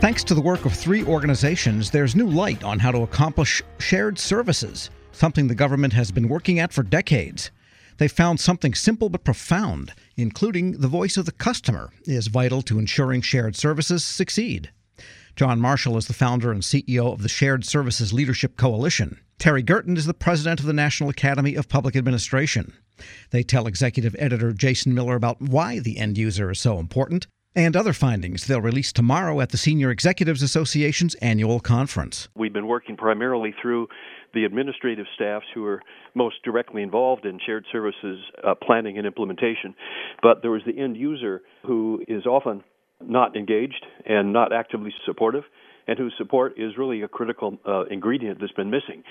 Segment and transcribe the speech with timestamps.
[0.00, 4.18] Thanks to the work of three organizations, there's new light on how to accomplish shared
[4.18, 7.50] services, something the government has been working at for decades.
[7.98, 12.78] They found something simple but profound, including the voice of the customer, is vital to
[12.78, 14.70] ensuring shared services succeed.
[15.36, 19.20] John Marshall is the founder and CEO of the Shared Services Leadership Coalition.
[19.38, 22.72] Terry Gerton is the president of the National Academy of Public Administration.
[23.32, 27.76] They tell executive editor Jason Miller about why the end user is so important and
[27.76, 32.28] other findings they'll release tomorrow at the Senior Executives Association's annual conference.
[32.34, 33.88] We've been working primarily through
[34.32, 35.82] the administrative staffs who are
[36.14, 39.74] most directly involved in shared services uh, planning and implementation,
[40.22, 42.62] but there was the end user who is often
[43.00, 45.44] not engaged and not actively supportive,
[45.90, 49.02] and whose support is really a critical uh, ingredient that's been missing.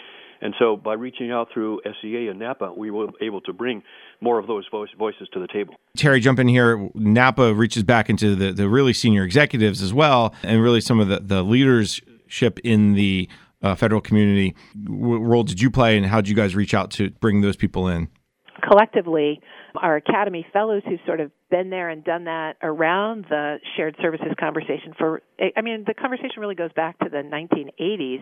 [0.42, 3.84] And so by reaching out through SEA and NAPA, we were able to bring
[4.22, 4.66] more of those
[4.98, 5.76] voices to the table.
[5.98, 6.90] Terry, jump in here.
[6.96, 11.10] NAPA reaches back into the, the really senior executives as well, and really some of
[11.10, 13.28] the, the leadership in the
[13.62, 14.56] uh, federal community.
[14.88, 17.58] What role did you play, and how did you guys reach out to bring those
[17.58, 18.08] people in?
[18.70, 19.42] Collectively,
[19.76, 24.28] our Academy fellows who've sort of been there and done that around the shared services
[24.40, 25.22] conversation for,
[25.58, 28.22] I mean, the conversation really goes back to the 1980s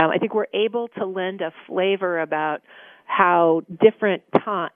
[0.00, 2.62] um, I think we're able to lend a flavor about
[3.04, 4.22] how different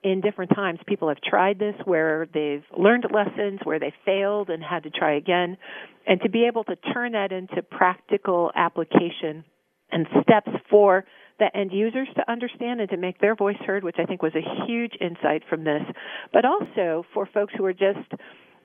[0.02, 4.62] in different times people have tried this where they've learned lessons where they failed and
[4.62, 5.56] had to try again
[6.06, 9.44] and to be able to turn that into practical application
[9.90, 11.04] and steps for
[11.38, 14.34] the end users to understand and to make their voice heard which i think was
[14.34, 15.82] a huge insight from this
[16.32, 18.12] but also for folks who are just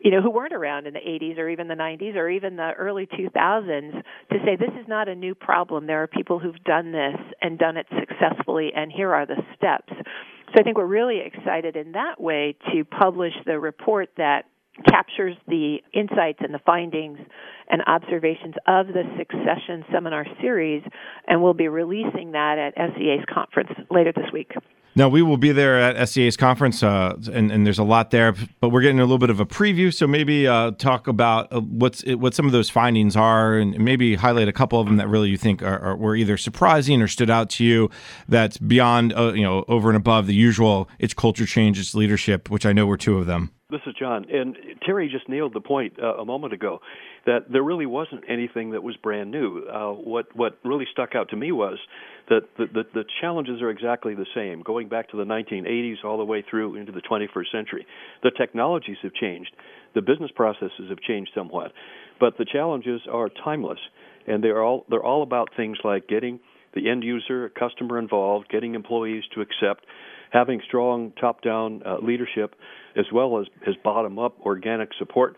[0.03, 2.71] you know, who weren't around in the 80s or even the 90s or even the
[2.77, 3.91] early 2000s
[4.31, 5.85] to say this is not a new problem.
[5.85, 9.93] There are people who've done this and done it successfully, and here are the steps.
[9.95, 14.45] So I think we're really excited in that way to publish the report that
[14.91, 17.19] captures the insights and the findings
[17.69, 20.83] and observations of the Succession Seminar Series,
[21.27, 24.51] and we'll be releasing that at SEA's conference later this week.
[24.93, 28.35] Now, we will be there at SEA's conference, uh, and, and, there's a lot there.
[28.59, 31.61] But we're getting a little bit of a preview, so maybe uh, talk about uh,
[31.61, 35.07] what's what some of those findings are, and maybe highlight a couple of them that
[35.07, 37.89] really you think are, are were either surprising or stood out to you.
[38.27, 40.89] That's beyond, uh, you know, over and above the usual.
[40.99, 43.51] It's culture change, it's leadership, which I know were two of them.
[43.71, 46.81] This is John, and Terry just nailed the point uh, a moment ago
[47.25, 49.63] that there really wasn't anything that was brand new.
[49.63, 51.79] Uh, what what really stuck out to me was
[52.27, 56.17] that the, the, the challenges are exactly the same, going back to the 1980s all
[56.17, 57.85] the way through into the 21st century.
[58.23, 59.55] The technologies have changed,
[59.95, 61.71] the business processes have changed somewhat,
[62.19, 63.79] but the challenges are timeless,
[64.27, 66.41] and they're all they're all about things like getting
[66.73, 69.85] the end user, customer involved, getting employees to accept
[70.31, 72.55] having strong top-down uh, leadership
[72.97, 73.47] as well as,
[73.83, 75.35] bottom-up organic support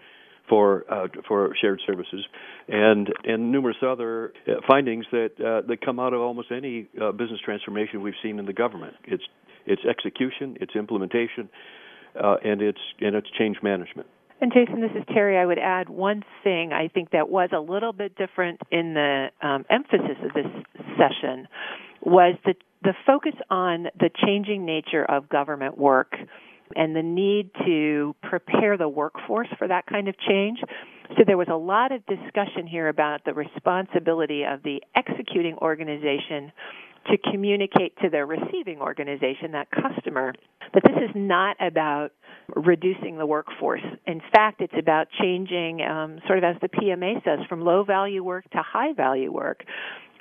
[0.49, 2.25] for uh, for shared services,
[2.67, 7.11] and and numerous other uh, findings that uh, that come out of almost any uh,
[7.11, 8.93] business transformation we've seen in the government.
[9.05, 9.23] It's
[9.65, 11.49] it's execution, it's implementation,
[12.21, 14.07] uh, and it's and it's change management.
[14.41, 15.37] And Jason, this is Terry.
[15.37, 19.27] I would add one thing I think that was a little bit different in the
[19.41, 20.51] um, emphasis of this
[20.97, 21.47] session
[22.05, 26.13] was the the focus on the changing nature of government work
[26.75, 30.59] and the need to prepare the workforce for that kind of change.
[31.17, 36.51] So there was a lot of discussion here about the responsibility of the executing organization
[37.07, 40.33] to communicate to their receiving organization, that customer,
[40.73, 42.11] that this is not about
[42.55, 43.83] reducing the workforce.
[44.07, 48.23] In fact, it's about changing, um, sort of as the PMA says, from low value
[48.23, 49.63] work to high value work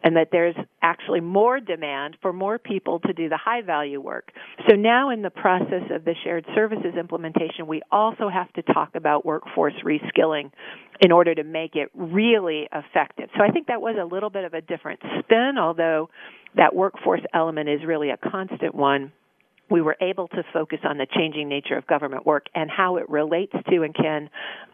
[0.03, 4.33] and that there's actually more demand for more people to do the high value work.
[4.69, 8.95] So now in the process of the shared services implementation, we also have to talk
[8.95, 10.51] about workforce reskilling
[11.01, 13.29] in order to make it really effective.
[13.37, 16.11] So I think that was a little bit of a different spin, although
[16.57, 19.13] that workforce element is really a constant one
[19.73, 23.09] we were able to focus on the changing nature of government work and how it
[23.09, 24.29] relates to and can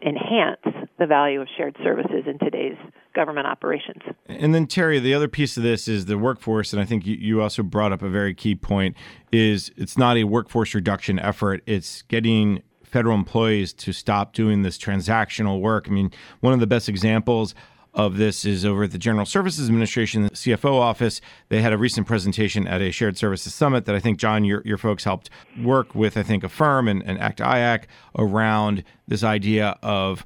[0.05, 2.77] enhance the value of shared services in today's
[3.15, 4.01] government operations.
[4.27, 7.41] And then Terry, the other piece of this is the workforce, and I think you
[7.41, 8.95] also brought up a very key point:
[9.31, 14.77] is it's not a workforce reduction effort; it's getting federal employees to stop doing this
[14.77, 15.87] transactional work.
[15.87, 16.11] I mean,
[16.41, 17.55] one of the best examples
[17.93, 21.21] of this is over at the General Services Administration, the CFO office.
[21.49, 24.61] They had a recent presentation at a shared services summit that I think, John, your,
[24.63, 25.29] your folks helped
[25.61, 27.85] work with, I think, Affirm and, and ACT IAC
[28.17, 30.25] around this idea of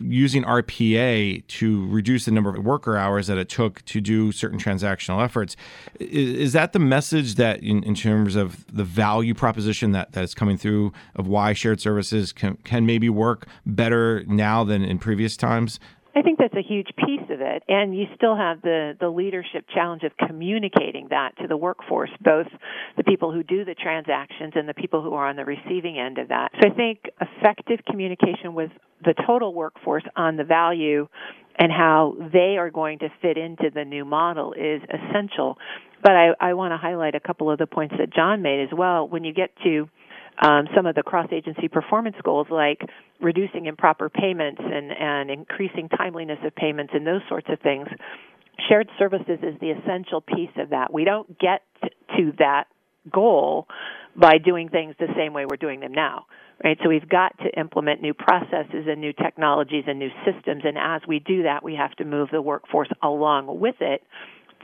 [0.00, 4.58] using RPA to reduce the number of worker hours that it took to do certain
[4.58, 5.56] transactional efforts.
[6.00, 10.24] Is, is that the message that, in, in, terms of the value proposition that, that
[10.24, 14.98] is coming through of why shared services can, can maybe work better now than in
[14.98, 15.78] previous times?
[16.16, 19.66] I think that's a huge piece of it, and you still have the the leadership
[19.74, 22.46] challenge of communicating that to the workforce, both
[22.96, 26.18] the people who do the transactions and the people who are on the receiving end
[26.18, 26.52] of that.
[26.60, 28.70] So I think effective communication with
[29.04, 31.08] the total workforce on the value
[31.58, 35.58] and how they are going to fit into the new model is essential.
[36.02, 38.76] But I, I want to highlight a couple of the points that John made as
[38.76, 39.08] well.
[39.08, 39.88] When you get to
[40.42, 42.80] um, some of the cross agency performance goals like
[43.20, 47.86] reducing improper payments and, and increasing timeliness of payments and those sorts of things.
[48.68, 50.92] Shared services is the essential piece of that.
[50.92, 51.62] We don't get
[52.16, 52.64] to that
[53.12, 53.66] goal
[54.16, 56.26] by doing things the same way we're doing them now.
[56.62, 56.78] Right?
[56.82, 61.02] So we've got to implement new processes and new technologies and new systems and as
[61.06, 64.02] we do that we have to move the workforce along with it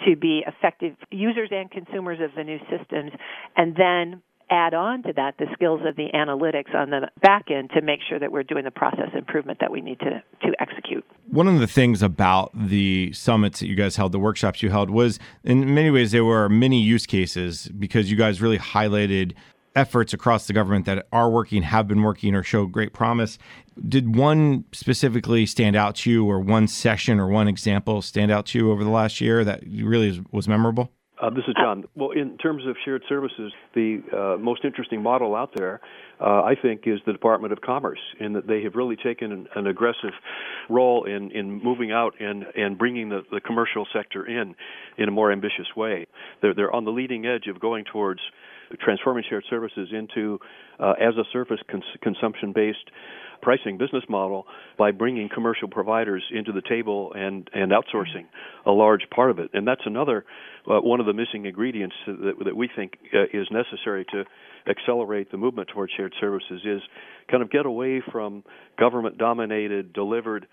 [0.07, 3.11] to be effective users and consumers of the new systems
[3.57, 7.71] and then add on to that the skills of the analytics on the back end
[7.71, 11.05] to make sure that we're doing the process improvement that we need to, to execute.
[11.29, 14.91] One of the things about the summits that you guys held, the workshops you held,
[14.91, 19.35] was in many ways there were many use cases because you guys really highlighted
[19.77, 23.39] efforts across the government that are working, have been working, or show great promise.
[23.89, 28.47] Did one specifically stand out to you, or one session or one example stand out
[28.47, 30.91] to you over the last year that really was memorable?
[31.21, 31.85] Uh, this is John.
[31.95, 35.81] Well, in terms of shared services, the uh, most interesting model out there,
[36.19, 39.47] uh, I think, is the Department of Commerce, in that they have really taken an,
[39.55, 40.13] an aggressive
[40.71, 44.55] role in, in moving out and, and bringing the, the commercial sector in
[44.97, 46.07] in a more ambitious way.
[46.41, 48.21] They're, they're on the leading edge of going towards
[48.81, 50.39] transforming shared services into
[50.79, 52.91] uh, as a service cons- consumption based
[53.43, 54.47] pricing business model
[54.79, 58.27] by bringing commercial providers into the table and, and outsourcing
[58.67, 59.51] a large part of it.
[59.53, 60.25] And that's another
[60.69, 64.25] uh, one of the missing ingredients that, that we think uh, is necessary to
[64.69, 66.83] accelerate the movement towards shared services is
[67.31, 68.45] kind of get away from
[68.79, 70.47] government dominated delivered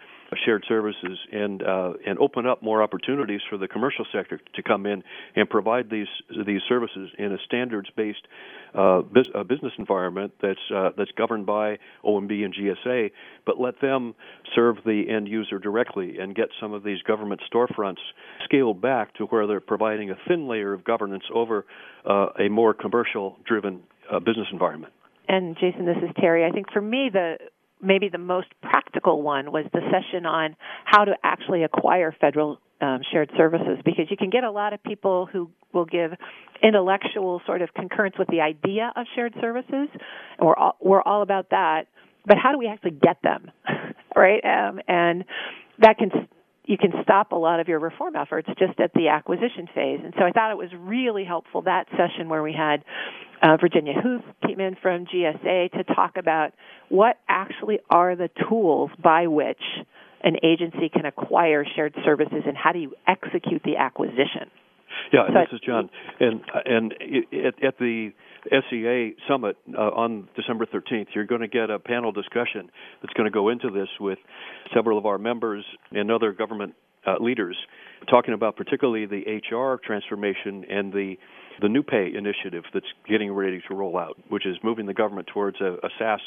[0.45, 4.85] shared services and uh, and open up more opportunities for the commercial sector to come
[4.85, 5.03] in
[5.35, 6.07] and provide these
[6.45, 8.27] these services in a standards based
[8.75, 13.11] uh, bus- uh, business environment that's uh, that's governed by OMB and GSA,
[13.45, 14.15] but let them
[14.55, 18.01] serve the end user directly and get some of these government storefronts
[18.43, 21.65] scaled back to where they're providing a thin layer of governance over
[22.09, 23.81] uh, a more commercial driven
[24.25, 24.93] business environment.
[25.27, 26.45] And Jason, this is Terry.
[26.45, 27.37] I think for me the
[27.81, 33.01] maybe the most practical one was the session on how to actually acquire federal um,
[33.11, 36.11] shared services because you can get a lot of people who will give
[36.61, 39.89] intellectual sort of concurrence with the idea of shared services,
[40.37, 41.85] and we're all, we're all about that.
[42.25, 43.51] But how do we actually get them,
[44.15, 44.43] right?
[44.43, 45.23] Um, and
[45.79, 46.27] that can
[46.65, 50.01] you can stop a lot of your reform efforts just at the acquisition phase.
[50.03, 52.83] And so I thought it was really helpful that session where we had
[53.41, 56.53] uh, Virginia Huth came in from GSA to talk about
[56.89, 59.61] what actually are the tools by which
[60.23, 64.49] an agency can acquire shared services and how do you execute the acquisition.
[65.13, 65.89] Yeah, so this is John,
[66.19, 68.11] and and at, at the
[68.69, 72.69] SEA summit uh, on December 13th, you're going to get a panel discussion
[73.01, 74.17] that's going to go into this with
[74.73, 76.73] several of our members and other government
[77.07, 77.57] uh, leaders,
[78.09, 81.15] talking about particularly the HR transformation and the
[81.59, 85.59] the NewPay initiative that's getting ready to roll out, which is moving the government towards
[85.59, 86.19] a, a SaaS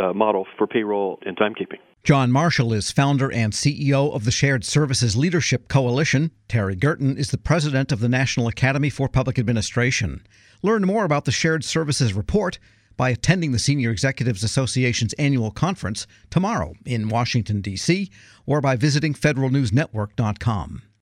[0.00, 1.78] uh, model for payroll and timekeeping.
[2.04, 6.30] John Marshall is founder and CEO of the Shared Services Leadership Coalition.
[6.48, 10.22] Terry Gerton is the president of the National Academy for Public Administration.
[10.62, 12.58] Learn more about the Shared Services Report
[12.98, 18.10] by attending the Senior Executives Association's annual conference tomorrow in Washington, D.C.,
[18.44, 20.82] or by visiting federalnewsnetwork.com.